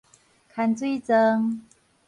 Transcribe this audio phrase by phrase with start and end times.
[0.55, 1.61] 牽水旋